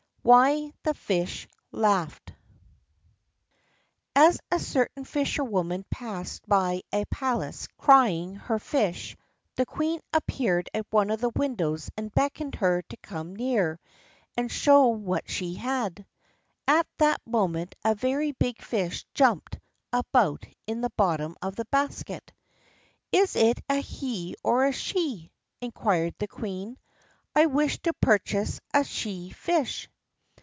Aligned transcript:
Why 0.23 0.71
the 0.83 0.93
Fish 0.93 1.47
Laughed 1.71 2.31
As 4.15 4.39
a 4.51 4.59
certain 4.59 5.03
fisherwoman 5.03 5.83
passed 5.89 6.47
by 6.47 6.83
a 6.93 7.05
palace 7.05 7.67
crying 7.75 8.35
her 8.35 8.59
fish, 8.59 9.17
the 9.55 9.65
queen 9.65 9.99
appeared 10.13 10.69
at 10.75 10.85
one 10.91 11.09
of 11.09 11.21
the 11.21 11.31
windows 11.35 11.89
and 11.97 12.13
beckoned 12.13 12.53
her 12.53 12.83
to 12.83 12.97
come 12.97 13.35
near 13.35 13.79
and 14.37 14.51
show 14.51 14.89
what 14.89 15.27
she 15.27 15.55
had. 15.55 16.05
At 16.67 16.85
that 16.99 17.25
moment 17.25 17.73
a 17.83 17.95
very 17.95 18.33
big 18.33 18.61
fish 18.61 19.03
jumped 19.15 19.59
about 19.91 20.45
in 20.67 20.81
the 20.81 20.91
bottom 20.95 21.35
of 21.41 21.55
the 21.55 21.65
basket. 21.65 22.31
"Is 23.11 23.35
it 23.35 23.59
a 23.67 23.77
he 23.77 24.35
or 24.43 24.67
a 24.67 24.71
she?" 24.71 25.31
inquired 25.61 26.13
the 26.19 26.27
queen. 26.27 26.77
"I 27.35 27.47
wish 27.47 27.81
to 27.81 27.93
purchase 27.93 28.61
a 28.71 28.83
she 28.83 29.31
fish." 29.31 29.87